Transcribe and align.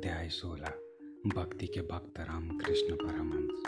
अध्याय 0.00 0.28
सोलह, 0.28 0.74
भक्ति 1.26 1.66
के 1.66 1.80
भक्त 1.80 2.20
राम 2.20 2.58
कृष्ण 2.58 2.94
परमहंस। 2.94 3.64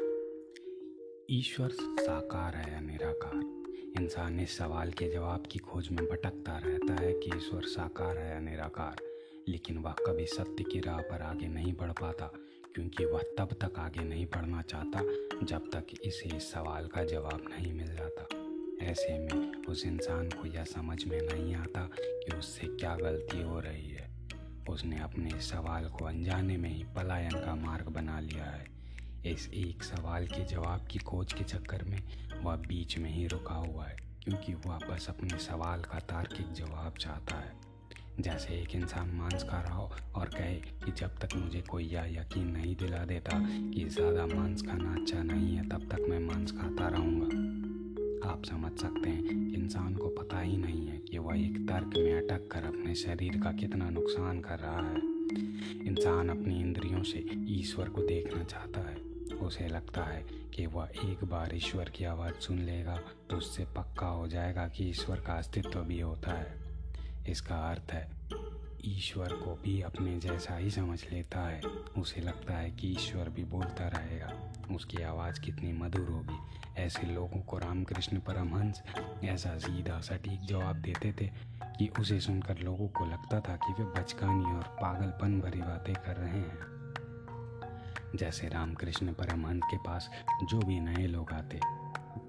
ईश्वर 1.31 1.69
साकार 2.01 2.55
है 2.55 2.73
या 2.73 2.81
निराकार? 2.81 3.65
इंसान 4.03 4.41
इस 4.41 4.57
सवाल 4.57 4.91
के 4.91 5.13
जवाब 5.13 5.45
की 5.53 5.59
खोज 5.59 5.89
में 5.91 6.05
भटकता 6.07 6.59
रहता 6.59 6.95
है 6.95 7.13
कि 7.13 7.31
ईश्वर 7.37 7.63
साकार 7.63 8.19
है 8.19 8.31
या 8.31 8.41
निराकार, 8.41 8.97
लेकिन 9.49 9.79
वह 9.79 9.93
कभी 9.93 10.27
सत्य 10.27 10.65
की 10.65 10.81
राह 10.81 11.01
पर 11.01 11.23
आगे 11.23 11.49
नहीं 11.49 11.73
बढ़ 11.73 11.91
पाता, 11.91 12.33
क्योंकि 12.75 13.05
वह 13.05 13.23
तब 13.39 13.49
तक 13.53 13.79
आगे 13.79 14.05
नहीं 14.05 14.27
बढ़ना 14.27 14.63
चाहता 14.63 15.03
जब 15.43 15.71
तक 15.75 15.87
इसे 16.05 16.37
इस 16.37 16.53
सवाल 16.53 16.87
का 16.87 17.05
जवाब 17.05 17.45
नहीं 17.51 17.73
मिल 17.73 17.95
जाता। 17.95 18.27
ऐसे 18.83 19.19
में 19.19 19.65
उस 19.65 19.87
इंसान 19.87 20.29
को 20.29 20.47
यह 20.47 20.65
समझ 20.65 21.05
में 21.05 21.21
नहीं 21.23 21.55
आता 21.55 21.91
कि 21.99 22.37
उससे 22.37 22.67
क्या 22.67 22.97
गलती 22.97 23.43
हो 23.43 23.61
रही 23.61 23.91
है 23.91 23.92
उसने 24.69 24.99
अपने 25.01 25.41
सवाल 25.43 25.85
को 25.89 26.05
अनजाने 26.05 26.57
में 26.57 26.69
ही 26.71 26.85
पलायन 26.97 27.35
का 27.37 27.55
मार्ग 27.57 27.89
बना 27.89 28.19
लिया 28.21 28.45
है। 28.45 28.67
इस 29.27 29.49
एक 29.55 29.83
सवाल 29.83 30.27
के 30.27 30.45
जवाब 30.45 30.87
की 30.91 30.99
खोज 30.99 31.33
के 31.33 31.45
चक्कर 31.45 31.83
में 31.83 31.99
वह 32.43 32.57
बीच 32.59 32.99
में 32.99 33.11
ही 33.11 33.27
रुका 33.27 33.55
हुआ 33.57 33.85
है, 33.85 33.97
क्योंकि 34.25 34.55
वह 34.67 34.79
बस 34.91 35.07
अपने 35.09 35.39
सवाल 35.39 35.83
का 35.83 35.99
तार्किक 36.11 36.53
जवाब 36.53 36.95
चाहता 37.01 37.37
है। 37.37 37.61
जैसे 38.21 38.55
एक 38.55 38.75
इंसान 38.75 39.11
मांस 39.11 39.45
खा 39.51 39.61
रहा 39.61 39.75
हो 39.75 39.91
और 40.15 40.29
कहे 40.29 40.55
कि 40.55 40.93
जब 40.93 41.19
तक 41.19 41.37
मुझे 41.37 41.61
कोई 41.61 41.85
यह 41.85 42.13
यकीन 42.13 42.49
नहीं 42.49 42.75
दिला 42.77 43.05
देता 43.05 43.39
कि 43.39 43.89
ज़्यादा 43.89 44.27
मांस 44.27 44.63
खाना 44.63 44.95
अच्छा 44.95 45.23
नहीं 45.23 45.55
है, 45.57 45.69
तब 45.69 45.89
तक 45.93 46.07
मैं 46.09 46.19
मांस 46.19 46.53
खाता 46.53 46.89
रहूँगा। 46.89 47.42
आप 48.33 48.45
समझ 48.45 48.73
सकते 48.81 49.11
हैं। 49.11 49.53
इंसान 49.55 49.95
को 49.95 50.09
पता 50.09 50.41
ही 50.41 50.57
नहीं 50.57 50.87
है 50.87 50.99
कि 50.99 51.19
वह 51.19 51.41
एक 51.41 51.57
तर्क 51.69 51.97
में 51.97 52.13
अटक 52.15 52.49
कर 52.53 52.65
अपने 52.65 52.95
शरीर 52.95 53.41
का 53.41 53.53
कितना 53.53 53.91
नुकसान 53.91 54.41
कर 54.41 54.59
रहा 54.59 54.89
है। 54.89 55.01
इंसान 55.87 56.29
अपनी 56.29 56.61
इंद्रियों 56.61 57.03
से 57.03 57.25
ईश्वर 57.35 57.89
को 57.89 58.03
देखना 58.03 58.45
चाहता 58.45 58.81
है। 58.81 58.97
उसे 59.39 59.69
लगता 59.69 60.05
है 60.05 60.25
कि 60.55 60.67
वह 60.67 60.89
एक 61.05 61.25
बार 61.25 61.55
ईश्वर 61.55 61.89
की 61.89 62.05
आवाज़ 62.05 62.35
सुन 62.35 62.59
लेगा 62.59 62.97
तो 63.31 63.37
उससे 63.37 63.65
पक्का 63.65 64.07
हो 64.07 64.27
जाएगा 64.29 64.69
कि 64.69 64.89
ईश्वर 64.91 65.17
का 65.17 65.33
अस्तित्व 65.33 65.81
भी 65.81 66.01
होता 66.01 66.33
है। 66.33 66.55
इसका 67.29 67.57
अर्थ 67.71 67.93
है 67.93 68.11
ईश्वर 68.85 69.33
को 69.33 69.55
भी 69.55 69.83
अपने 69.83 70.19
जैसा 70.19 70.57
ही 70.57 70.71
समझ 70.71 71.05
लेता 71.13 71.41
है। 71.41 71.61
उसे 71.99 72.21
लगता 72.21 72.55
है 72.55 72.71
कि 72.71 72.89
ईश्वर 72.89 73.29
भी 73.29 73.45
बोलता 73.45 73.89
रहेगा। 73.89 74.53
उसकी 74.75 75.03
आवाज़ 75.03 75.41
कितनी 75.41 75.73
मधुर 75.73 76.09
होगी। 76.09 76.37
ऐसे 76.77 77.07
लोगों 77.07 77.41
को 77.41 77.59
रामकृष्ण 77.59 78.19
परमहंस 78.19 78.83
ऐसा 79.25 79.59
सीधा 79.59 80.01
सटीक 80.01 80.41
जवाब 80.41 80.77
देते 80.77 81.13
थे 81.13 81.31
कि 81.65 81.91
उसे 82.01 82.21
सुनकर 82.21 82.59
लोगों 82.59 82.89
को 82.89 83.07
लगता 83.07 83.41
था 83.41 83.57
कि 83.57 83.83
वे 83.83 84.01
बचकानी 84.01 84.45
और 84.45 84.63
पागलपन 84.63 85.41
भरी 85.41 85.61
बातें 85.61 85.95
कर 85.95 86.17
रहे 86.17 86.41
हैं। 86.41 86.73
जैसे 88.17 88.49
रामकृष्ण 88.49 89.13
परमहंस 89.13 89.63
के 89.65 89.77
पास 89.77 90.11
जो 90.43 90.59
भी 90.59 90.81
नए 90.81 91.07
लोग 91.07 91.33
आते, 91.33 91.57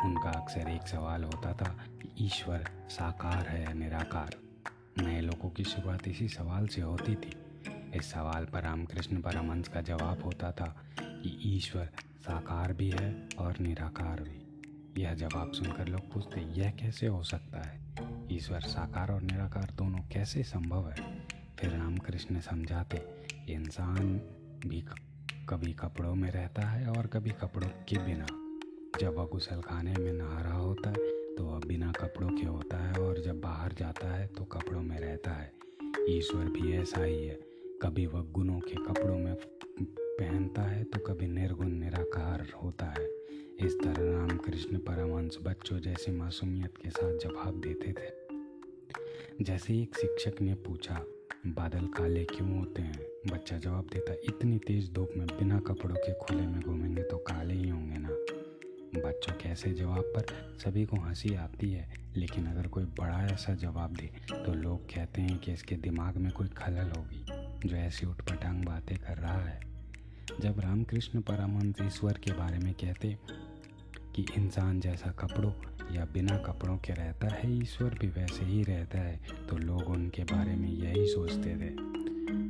उनका 0.06 0.30
अक्सर 0.30 0.70
एक 0.70 0.88
सवाल 0.88 1.24
होता 1.24 1.54
था 1.54 1.76
कि 1.88 2.26
ईश्वर 2.26 2.70
साकार 2.90 3.48
है 3.48 3.64
या 3.64 3.74
निराकार? 3.74 4.43
नए 5.02 5.22
लोगों 5.22 5.50
की 5.50 5.64
शुरुआत 5.64 6.08
इसी 6.08 6.28
सवाल 6.28 6.68
से 6.68 6.82
होती 6.82 7.16
थी। 7.16 7.34
इस 7.96 8.12
सवाल 8.12 8.46
पर 8.46 8.62
रामकृष्ण 8.62 9.22
परमहंस 9.22 9.68
का 9.68 9.82
जवाब 9.82 10.24
होता 10.24 10.52
था 10.52 10.84
कि 11.02 11.56
ईश्वर 11.58 11.90
साकार 12.20 12.74
भी 12.74 12.90
है 12.90 13.30
और 13.40 13.60
निराकार 13.60 14.22
भी। 14.22 14.40
यह 15.02 15.14
जवाब 15.14 15.52
सुनकर 15.52 15.88
लोग 15.88 16.14
पूछते, 16.14 16.42
यह 16.42 16.72
कैसे 16.72 17.08
हो 17.08 17.24
सकता 17.24 17.62
है? 17.62 17.80
ईश्वर 18.32 18.60
साकार 18.60 19.12
और 19.12 19.22
निराकार 19.22 19.72
दोनों 19.78 20.00
कैसे 20.00 20.44
संभव 20.44 20.90
है? 20.90 21.28
फिर 21.60 21.70
रामकृष्ण 21.70 22.40
समझाते, 22.40 22.98
इंसान 23.50 24.18
भी 24.66 24.86
कभी 25.50 25.74
कपड़ों 25.74 26.16
में 26.16 26.32
रहता 26.32 26.62
है 26.62 26.88
और 26.88 27.08
कभी 27.08 27.30
कपड़ों 27.30 27.70
के 27.70 27.98
बिना। 27.98 28.26
जब 29.00 29.16
वह 29.16 29.26
गुसल 29.26 29.62
खाने 29.62 29.94
में 29.94 30.14
नहा 30.14 30.42
रहा 30.42 30.58
होता 30.58 30.90
है 30.90 31.23
तो 31.38 31.44
वह 31.44 31.60
बिना 31.60 31.92
कपड़ों 31.92 32.30
के 32.30 32.46
होता 32.46 32.78
है 32.78 32.94
और 32.94 33.20
जब 33.20 33.42
बाहर 33.42 33.74
जाता 33.74 34.08
है 34.08 34.28
तो 34.28 34.44
कपड़ों 34.44 34.82
में 34.82 35.00
रहता 35.00 35.32
है। 35.32 35.54
ईश्वर 36.10 36.46
भी 36.46 36.74
ऐसा 36.74 37.04
ही 37.04 37.28
है। 37.28 37.40
कभी 37.82 38.06
वह 38.06 38.22
गुणों 38.22 38.60
के 38.60 38.76
कपड़ों 38.76 39.18
में 39.18 39.36
पहनता 39.82 40.62
है 40.62 40.84
तो 40.84 41.00
कभी 41.00 41.28
निर्गुण, 41.28 41.68
निराकार 41.68 42.48
होता 42.64 42.86
है। 42.86 43.10
इस 43.60 43.78
तरह 43.84 44.18
रामकृष्ण 44.18 44.78
परमहंस 44.78 45.38
बच्चों 45.44 45.80
जैसे 45.80 46.12
मासूमियत 46.12 46.78
के 46.78 46.90
साथ 46.90 47.18
जवाब 47.18 47.62
देते 47.62 47.92
थे। 47.92 48.24
जैसे 49.42 49.82
एक 49.82 49.98
शिक्षक 49.98 50.42
ने 50.42 50.54
पूछा, 50.54 51.04
बादल 51.48 51.86
काले 51.86 52.26
क्यों 52.26 52.60
होते 52.60 52.82
हैं? 52.82 53.00
बच्चा 53.32 53.58
जवाब 53.58 53.86
देता, 53.94 54.14
इतनी 54.14 54.58
तेज 54.58 54.94
धूप 54.94 55.12
में 55.18 55.28
बिना 55.28 55.60
कपड़ों 55.60 55.96
के 55.96 56.14
खुले 56.14 56.48
में 56.48 56.62
घूमेंगे 56.62 57.04
तो 57.04 57.18
काले 57.18 57.54
ही 57.54 57.70
होंगे 57.70 57.98
ना? 57.98 58.43
बच्चों 58.98 59.34
के 59.34 59.50
ऐसे 59.50 59.72
जवाब 59.74 60.04
पर 60.16 60.58
सभी 60.60 60.86
को 60.86 60.98
हँसी 60.98 61.34
आती 61.36 61.72
है। 61.72 61.94
लेकिन 62.18 62.46
अगर 62.46 62.68
कोई 62.68 62.84
बड़ा 63.00 63.26
ऐसा 63.26 63.54
जवाब 63.56 63.94
दे 63.94 64.10
तो 64.36 64.54
लोग 64.54 64.86
कहते 64.86 65.22
हैं 65.22 65.38
कि 65.40 65.54
इसके 65.54 65.76
दिमाग 65.76 66.18
में 66.18 66.32
कोई 66.32 66.48
खलल 66.48 66.92
होगी, 66.92 67.26
जो 67.70 67.76
ऐसी 67.76 68.06
उठपटांग 68.06 68.64
बातें 68.66 68.98
कर 68.98 69.18
रहा 69.18 69.42
है। 69.42 69.60
जब 70.40 70.60
रामकृष्ण 70.60 71.22
परमहंस 71.22 71.82
ईश्वर 71.82 72.14
के 72.14 72.32
बारे 72.32 72.58
में 72.58 72.74
कहते 72.74 73.18
कि 74.16 74.26
इंसान 74.38 74.80
जैसा 74.80 75.12
कपड़ों 75.12 75.52
या 75.96 76.06
बिना 76.06 76.38
कपड़ों 76.38 76.78
के 76.78 76.94
रहता 76.94 77.28
है, 77.28 77.58
ईश्वर 77.58 77.98
भी 78.02 78.08
वैसे 78.08 78.46
ही 78.46 78.64
रहता 78.64 79.00
है 79.00 79.20
तो 79.50 79.58
लोग 79.58 79.90
उनके 79.90 80.24
बारे 80.24 80.56
में 80.56 80.70
यही 80.70 81.06
सोचते 81.08 81.56
थे, 81.56 81.76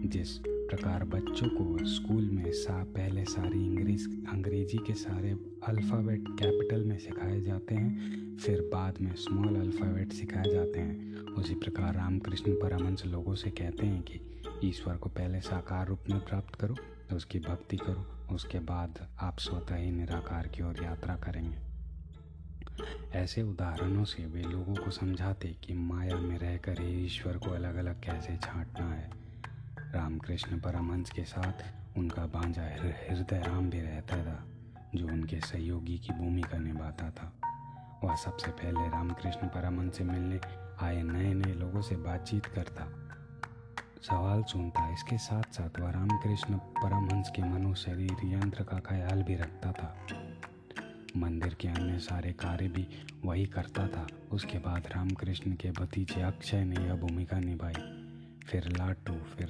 जिस 0.10 0.38
प्रकार 0.74 1.04
बच्चों 1.04 1.48
को 1.48 1.86
स्कूल 1.86 2.30
में 2.30 2.52
सा, 2.52 2.84
पहले 2.84 3.26
सारी 3.26 3.66
इंग्लिश 3.66 4.06
अंग्रेज़ी 4.30 4.78
के 4.78 4.94
सारे 4.94 5.32
अल्फ़ाबेट 5.68 6.24
कैपिटल 6.30 6.84
में 6.84 6.98
सिखाए 6.98 7.42
जाते 7.42 7.76
हैं, 7.76 8.38
फिर 8.38 8.62
बाद 8.62 8.94
में 9.02 9.16
स्मॉल 9.16 9.56
अल्फ़ाबेट 9.56 10.14
सिखाए 10.14 10.50
जाते 10.50 10.80
हैं। 10.80 11.18
उसी 11.34 11.56
प्रकार 11.56 11.96
रामकृष्ण 11.96 12.54
परमहंस 12.54 13.06
लोगों 13.06 13.36
से 13.36 13.50
कहते 13.50 13.86
हैं 13.86 14.02
कि 14.02 14.20
ईश्वर 14.64 14.96
को 14.96 15.10
पहले 15.10 15.42
साकार 15.42 15.88
रूप 15.88 16.00
में 16.10 16.20
प्राप्त 16.20 16.56
करो, 16.56 16.76
उसकी 17.16 17.40
भक्ति 17.40 17.78
करो, 17.78 18.34
उसके 18.36 18.60
बाद 18.60 19.08
आप 19.20 19.40
स्वतः 19.40 19.76
ही 19.76 19.92
निराकार 19.92 20.48
की 20.48 20.64
ओर 20.64 20.84
यात्रा 20.84 21.16
करेंगे। 21.16 21.58
ऐसे 23.20 23.42
उदाहरणों 23.42 24.04
से 24.04 24.26
वे 24.26 24.42
लोगों 24.42 24.76
को 24.76 24.92
समझाते 24.92 25.56
कि 25.64 25.74
माया 25.74 26.16
में 26.16 26.40
रहकर 26.40 26.82
ही 26.82 27.06
ईश्वर 27.06 27.38
को 27.38 27.52
अलग 27.52 27.76
अलग 27.76 28.04
कैसे 28.04 28.38
छांटना 28.38 28.94
है। 28.94 29.23
रामकृष्ण 29.96 30.60
परमहंस 30.60 31.10
के 31.10 31.24
साथ 31.24 31.98
उनका 31.98 32.26
भांजा 32.26 32.62
हृदय 32.62 33.44
राम 33.48 33.70
भी 33.70 33.82
रहता 33.82 34.18
था, 34.18 34.46
जो 34.96 35.08
उनके 35.08 35.40
सहयोगी 35.40 35.98
की 35.98 36.14
भूमिका 36.14 36.58
निभाता 36.58 37.10
था। 37.10 37.34
वह 38.04 38.16
सबसे 38.16 38.52
पहले 38.52 38.90
रामकृष्ण 38.90 39.48
परमहंस 39.48 39.98
से 39.98 40.04
मिलने 40.04 40.40
आए 40.82 41.04
नए 41.04 41.34
नए 41.34 41.54
लोगों 41.54 41.82
से 41.82 41.96
बातचीत 41.96 42.46
करता। 42.46 42.88
सवाल 44.02 44.44
सुनता, 44.44 44.94
इसके 44.94 45.18
साथ 45.18 45.44
साथ 45.44 45.80
वह 45.80 45.90
रामकृष्ण 45.92 46.58
परमहंस 46.58 47.32
के 47.36 47.42
मनो 47.42 47.74
शरीर 47.76 48.18
यंत्र 48.24 48.64
का 48.64 48.80
ख्याल 48.80 49.24
भी 49.24 49.36
रखता 49.36 49.72
था। 49.72 50.08
मंदिर 51.18 51.54
के 51.54 51.68
अन्य 51.68 52.00
सारे 52.00 52.34
कार्य 52.34 52.68
भी 52.68 52.88
वही 53.26 53.46
करता 53.46 53.88
था। 53.88 54.08
उसके 54.32 54.58
बाद 54.58 54.88
रामकृष्ण 54.96 55.52
के 55.52 55.72
भतीजे 55.72 56.22
अक्षय 56.22 56.64
ने 56.66 56.76
यह 56.76 56.94
भूमिका 56.94 57.40
निभाई। 57.40 58.00
फिर 58.48 58.68
लाटू, 58.78 59.14
फिर 59.14 59.48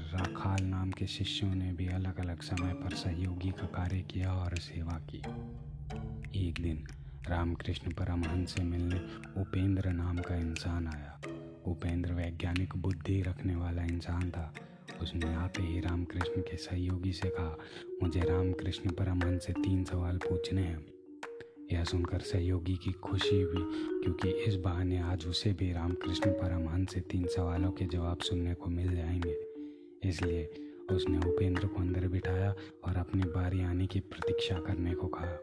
राखाल 0.53 0.67
नाम 0.67 0.91
के 0.91 1.07
शिष्यों 1.07 1.55
ने 1.55 1.73
भी 1.73 1.87
अलग 1.87 2.19
अलग 2.19 2.41
समय 2.41 2.73
पर 2.73 2.93
सहयोगी 2.95 3.51
का 3.51 3.65
कार्य 3.65 4.01
किया 4.01 4.33
और 4.33 4.57
सेवा 4.57 5.01
की। 5.09 5.17
एक 6.47 6.55
दिन 6.61 6.87
रामकृष्ण 7.27 7.91
परमहंस 7.91 8.55
से 8.55 8.63
मिलने 8.63 8.95
उपेंद्र 9.41 9.89
नाम 9.89 10.17
का 10.17 10.35
इंसान 10.35 10.87
आया। 10.87 11.21
उपेंद्र 11.67 12.13
वैज्ञानिक 12.13 12.77
बुद्धि 12.77 13.21
रखने 13.21 13.55
वाला 13.55 13.83
इंसान 13.83 14.31
था। 14.31 14.53
उसने 15.01 15.33
आते 15.33 15.63
ही 15.63 15.79
रामकृष्ण 15.79 16.41
के 16.41 16.57
सहयोगी 16.57 17.13
से 17.13 17.29
कहा, 17.29 17.57
मुझे 18.03 18.19
रामकृष्ण 18.19 18.89
परमहंस 18.89 19.45
से 19.45 19.53
तीन 19.53 19.83
सवाल 19.83 20.17
पूछने 20.17 20.61
हैं। 20.61 20.85
यह 21.71 21.83
सुनकर 21.83 22.19
सहयोगी 22.19 22.75
की 22.75 22.91
खुशी 22.91 23.41
हुई, 23.41 23.63
क्योंकि 24.03 24.29
इस 24.29 24.55
बहाने 24.55 24.99
आज 24.99 25.25
उसे 25.25 25.53
भी 25.53 25.73
रामकृष्ण 25.73 26.31
परमहंस 26.31 26.93
से 26.93 26.99
तीन 26.99 27.27
सवालों 27.27 27.71
के 27.71 27.85
जवाब 27.85 28.17
सुनने 28.17 28.53
को 28.53 28.69
मिल 28.69 28.95
जाएँगे। 28.95 29.52
इसलिए 30.05 30.49
उसने 30.91 31.17
उपेंद्र 31.17 31.67
को 31.67 31.81
अंदर 31.81 32.07
बिठाया 32.07 32.55
और 32.83 32.97
अपनी 32.97 33.23
बारी 33.23 33.61
आने 33.61 33.87
की 33.87 33.99
प्रतीक्षा 33.99 34.55
करने 34.55 34.93
को 34.93 35.07
कहा। 35.07 35.37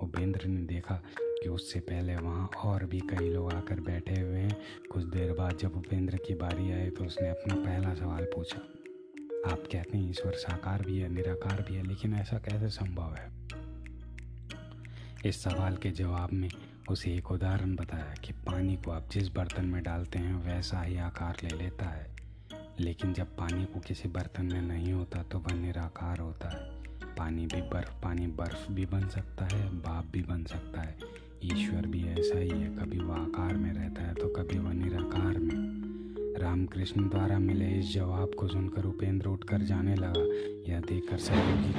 उपेंद्र 0.00 0.48
ने 0.48 0.60
देखा 0.60 1.02
कि 1.20 1.48
उससे 1.48 1.80
पहले 1.80 2.16
वहाँ 2.16 2.46
और 2.46 2.84
भी 2.84 3.00
कई 3.00 3.30
लोग 3.30 3.52
आकर 3.52 3.80
बैठे 3.80 4.20
हुए 4.20 4.38
हैं। 4.38 4.56
कुछ 4.92 5.04
देर 5.04 5.32
बाद 5.32 5.56
जब 5.56 5.76
उपेंद्र 5.76 6.16
की 6.16 6.34
बारी 6.34 6.72
आई 6.72 6.90
तो 6.90 7.04
उसने 7.04 7.28
अपना 7.28 7.54
पहला 7.54 7.94
सवाल 7.94 8.24
पूछा। 8.24 8.58
आप 9.52 9.58
कहते 9.72 9.98
हैं 9.98 10.10
ईश्वर 10.10 10.32
साकार 10.32 10.82
भी 10.82 10.98
है, 10.98 11.08
निराकार 11.08 11.64
भी 11.68 11.74
है, 11.74 11.86
लेकिन 11.86 12.14
ऐसा 12.14 12.38
कैसे 12.38 12.68
संभव 12.68 13.14
है? 13.14 13.32
इस 15.26 15.42
सवाल 15.42 15.76
के 15.76 15.90
जवाब 15.90 16.32
में 16.32 16.48
उसे 16.90 17.14
एक 17.14 17.30
उदाहरण 17.30 17.76
बताया 17.76 18.14
कि 18.24 18.32
पानी 18.32 18.76
को 18.76 18.90
आप 18.90 19.08
जिस 19.12 19.28
बर्तन 19.28 19.64
में 19.64 19.82
डालते 19.82 20.18
हैं, 20.18 20.34
वैसा 20.34 20.82
ही 20.82 20.96
आकार 20.96 21.36
ले 21.44 21.56
लेता 21.56 21.84
है। 21.84 22.17
लेकिन 22.80 23.12
जब 23.12 23.26
पानी 23.26 23.64
को 23.64 23.80
किसी 23.80 24.08
बर्तन 24.08 24.44
में 24.44 24.62
नहीं 24.62 24.92
होता 24.92 25.22
तो 25.22 25.38
वह 25.38 25.54
निराकार 25.54 26.18
होता 26.18 26.48
है। 26.48 26.78
पानी 27.16 27.46
भी 27.46 27.62
बर्फ़, 27.62 27.92
पानी 28.02 28.26
बर्फ़ 28.26 28.72
भी 28.72 28.86
बन 28.86 29.08
सकता 29.08 29.44
है, 29.44 29.68
बाप 29.70 30.06
भी 30.12 30.22
बन 30.22 30.44
सकता 30.44 30.80
है। 30.80 30.98
ईश्वर 31.44 31.86
भी 31.86 32.04
ऐसा 32.08 32.38
ही 32.38 32.48
है, 32.48 32.68
कभी 32.68 32.98
वह 32.98 33.16
आकार 33.16 33.56
में 33.56 33.72
रहता 33.72 34.02
है 34.02 34.14
तो 34.14 34.28
कभी 34.28 34.58
वह 34.58 34.72
निराकार 34.72 35.38
में। 35.38 35.78
रामकृष्ण 36.38 37.08
द्वारा 37.08 37.38
मिले 37.38 37.68
इस 37.68 37.94
जवाब 37.94 38.30
को 38.34 38.48
सुनकर 38.48 38.84
उपेंद्र 38.84 39.28
उठकर 39.28 39.62
जाने 39.62 39.94
लगा। 39.94 40.22
यह 40.72 40.80
देखकर 40.80 41.18
सहयोगी 41.18 41.72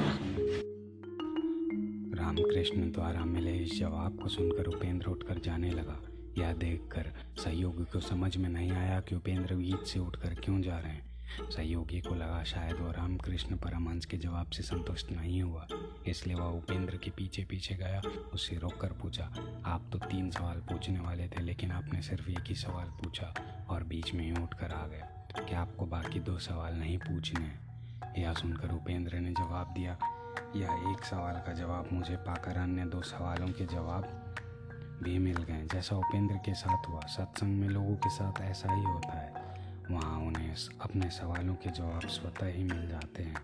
रामकृष्ण 2.14 2.92
द्वारा 2.92 3.26
मिले 3.26 3.58
इस 3.58 3.80
जवाब 3.80 4.20
को 4.24 4.30
सुनकर 4.30 4.66
उपेंद्र 4.66 5.08
उठकर 5.08 5.40
जाने 5.40 5.70
लगा। 5.72 6.09
यह 6.38 6.54
देखकर 6.54 7.12
सहयोगी 7.44 7.84
को 7.84 8.00
समझ 8.00 8.36
में 8.38 8.50
नहीं 8.50 8.72
आया 8.72 9.00
कि 9.00 9.16
उपेंद्र 9.16 9.56
बीच 9.56 9.88
से 9.88 10.00
उठकर 10.00 10.34
क्यों 10.36 10.62
जा 10.62 10.80
रहे 10.80 10.92
हैं। 10.92 11.08
सहयोगी 11.50 12.00
को 12.02 12.16
लगा 12.16 12.44
शायद 12.44 12.76
वो 12.76 12.92
रामकृष्ण 12.92 13.56
परमहंस 13.56 14.06
के 14.06 14.18
जवाब 14.18 14.50
से 14.50 14.64
संतुष्ट 14.64 15.12
नहीं 15.12 15.42
हुआ। 15.42 15.68
इसलिए 16.08 16.36
वह 16.36 16.46
उपेंद्र 16.46 16.98
के 16.98 17.12
पीछे 17.12 17.44
पीछे 17.44 17.76
गया 17.76 18.02
उससे 18.34 18.56
रोककर 18.56 18.94
पूछा, 18.94 19.26
आप 19.66 19.90
तो 19.92 20.00
तीन 20.00 20.30
सवाल 20.32 20.58
पूछने 20.60 21.00
वाले 21.00 21.28
थे, 21.28 21.42
लेकिन 21.42 21.72
आपने 21.72 22.02
सिर्फ़ 22.02 22.30
एक 22.30 22.44
ही 22.48 22.56
सवाल 22.56 22.88
पूछा 23.00 23.34
और 23.70 23.84
बीच 23.84 24.14
में 24.14 24.24
ही 24.26 24.44
उठकर 24.44 24.72
आ 24.72 24.88
गया। 24.88 25.08
क्या 25.40 25.60
आपको 25.60 25.86
बाकी 25.86 26.20
दो 26.20 26.38
सवाल 26.40 26.74
नहीं 26.74 26.98
पूछने 26.98 27.46
हैं? 27.46 28.14
यह 28.18 28.34
सुनकर 28.34 28.72
उपेंद्र 28.72 29.20
ने 29.20 29.32
जवाब 29.32 29.74
दिया, 29.74 29.98
यह 30.56 30.92
एक 30.92 31.06
सवाल 31.06 31.36
का 31.36 31.54
जवाब 31.54 31.90
मुझे 31.94 32.16
पाकर 32.16 32.58
अन्य 32.58 32.86
दो 32.86 33.02
सवालों 33.02 33.48
के 33.48 33.66
जवाब 33.66 34.29
भी 35.04 35.18
मिल 35.18 35.38
गए। 35.44 35.66
जैसा 35.74 35.96
उपेंद्र 35.96 36.36
के 36.36 36.54
साथ 36.54 36.90
हुआ, 36.90 37.00
सत्संग 37.00 37.60
में 37.60 37.68
लोगों 37.70 37.96
के 37.96 38.10
साथ 38.10 38.42
ऐसा 38.42 38.74
ही 38.74 38.84
होता 38.84 39.20
है। 39.20 39.48
वहाँ 39.92 40.20
उन्हें 40.20 40.56
अपने 40.82 41.10
सवालों 41.10 41.56
के 41.56 41.70
जवाब 41.70 42.08
स्वतः 42.08 42.48
ही 42.48 42.64
मिल 42.64 42.88
जाते 42.88 43.24
हैं। 43.24 43.36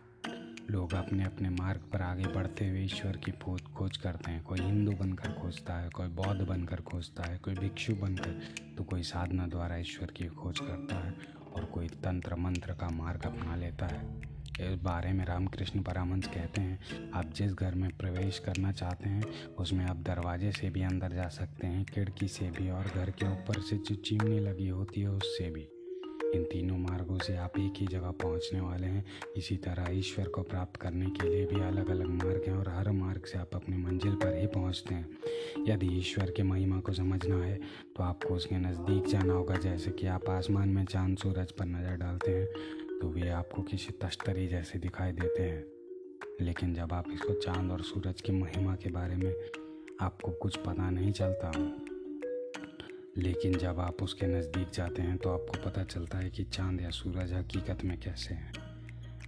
लोग 0.69 0.93
अपने 0.93 1.23
अपने 1.23 1.49
मार्ग 1.49 1.81
पर 1.93 2.01
आगे 2.01 2.27
बढ़ते 2.27 2.69
हुए 2.69 2.83
ईश्वर 2.83 3.17
की 3.17 3.31
खोज 3.31 3.61
खोज 3.61 3.97
करते 3.97 4.31
हैं। 4.31 4.43
कोई 4.43 4.59
हिंदू 4.61 4.91
बनकर 4.91 5.31
खोजता 5.31 5.73
है, 5.73 5.89
कोई 5.89 6.07
बौद्ध 6.07 6.41
बनकर 6.41 6.81
खोजता 6.81 7.23
है, 7.23 7.37
कोई 7.37 7.53
भिक्षु 7.53 7.95
बनकर 7.95 8.39
तो 8.77 8.83
कोई 8.83 9.03
साधना 9.03 9.47
द्वारा 9.47 9.77
ईश्वर 9.77 10.11
की 10.11 10.27
खोज 10.27 10.59
करता 10.59 10.95
है 10.95 11.13
और 11.55 11.65
कोई 11.65 11.87
तंत्र 11.87 12.35
मंत्र 12.35 12.73
का 12.73 12.89
मार्ग 12.89 13.25
अपना 13.25 13.55
लेता 13.55 13.85
है। 13.85 14.34
इस 14.61 14.75
बारे 14.83 15.11
में 15.13 15.23
रामकृष्ण 15.25 15.81
परामंश 15.81 16.27
कहते 16.27 16.61
हैं, 16.61 17.11
आप 17.13 17.31
जिस 17.35 17.53
घर 17.53 17.75
में 17.75 17.89
प्रवेश 17.97 18.39
करना 18.39 18.71
चाहते 18.71 19.09
हैं, 19.09 19.23
उसमें 19.55 19.85
आप 19.85 19.97
दरवाजे 19.97 20.51
से 20.51 20.69
भी 20.69 20.81
अंदर 20.81 21.13
जा 21.13 21.27
सकते 21.29 21.67
हैं, 21.67 21.83
खिड़की 21.85 22.27
से 22.27 22.49
भी 22.51 22.69
और 22.69 22.91
घर 22.95 23.09
के 23.11 23.25
ऊपर 23.25 23.61
से 23.61 23.77
जो 23.77 23.95
चिमनी 23.95 24.39
लगी 24.39 24.67
होती 24.67 25.01
है, 25.01 25.09
उससे 25.09 25.49
भी। 25.49 25.67
इन 26.35 26.43
तीनों 26.43 26.77
मार्गों 26.77 27.17
से 27.17 27.35
आप 27.37 27.57
एक 27.59 27.73
ही 27.77 27.85
जगह 27.87 28.11
पहुँचने 28.21 28.59
वाले 28.59 28.87
हैं। 28.87 29.03
इसी 29.37 29.55
तरह 29.57 29.91
ईश्वर 29.91 30.27
को 30.27 30.41
प्राप्त 30.43 30.79
करने 30.81 31.05
के 31.09 31.29
लिए 31.29 31.45
भी 31.45 31.61
अलग 31.61 31.89
अलग 31.89 32.07
मार्ग 32.13 32.43
हैं 32.47 32.55
और 32.55 32.69
हर 32.69 32.89
मार्ग 32.91 33.25
से 33.25 33.37
आप 33.39 33.55
अपनी 33.55 33.77
मंजिल 33.77 34.15
पर 34.15 34.37
ही 34.37 34.47
पहुँचते 34.47 34.95
हैं। 34.95 35.65
यदि 35.67 35.87
ईश्वर 35.97 36.31
के 36.31 36.43
महिमा 36.43 36.79
को 36.79 36.93
समझना 36.93 37.43
है 37.43 37.59
तो 37.97 38.03
आपको 38.03 38.35
उसके 38.35 38.57
नज़दीक 38.57 39.07
जाना 39.07 39.33
होगा, 39.33 39.55
जैसे 39.57 39.91
कि 39.91 40.07
आप 40.07 40.29
आसमान 40.29 40.69
में 40.69 40.83
चाँद, 40.85 41.17
सूरज 41.17 41.51
पर 41.51 41.65
नज़र 41.65 41.95
डालते 41.97 42.31
हैं। 42.31 42.47
तो 43.01 43.09
वे 43.09 43.29
आपको 43.29 43.61
किसी 43.61 43.91
तश्तरी 43.91 44.47
जैसे 44.47 44.79
दिखाई 44.79 45.11
देते 45.11 45.43
हैं। 45.43 45.63
लेकिन 46.41 46.73
जब 46.73 46.93
आप 46.93 47.09
इसको 47.13 47.33
चाँद 47.33 47.71
और 47.71 47.81
सूरज 47.81 48.21
की 48.21 48.31
महिमा 48.31 48.75
के 48.75 48.89
बारे 48.89 49.15
में 49.15 49.33
आपको 50.01 50.31
कुछ 50.31 50.57
पता 50.57 50.89
नहीं 50.89 51.11
चलता 51.11 51.51
लेकिन 53.17 53.57
जब 53.57 53.79
आप 53.79 54.03
उसके 54.03 54.27
नज़दीक 54.27 54.69
जाते 54.69 55.01
हैं 55.01 55.17
तो 55.17 55.29
आपको 55.29 55.63
पता 55.65 55.83
चलता 55.83 56.17
है 56.17 56.29
कि 56.29 56.43
चाँद 56.43 56.81
या 56.81 56.89
सूरज 56.89 57.33
हकीकत 57.33 57.83
में 57.85 57.99
कैसे 57.99 58.33
हैं। 58.33 58.53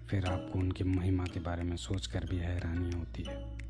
फिर 0.10 0.26
आपको 0.26 0.60
उनकी 0.60 0.84
महिमा 0.84 1.24
के 1.24 1.40
बारे 1.40 1.64
में 1.64 1.76
सोचकर 1.78 2.26
भी 2.26 2.38
हैरानी 2.38 2.92
होती 2.92 3.24
है। 3.24 3.67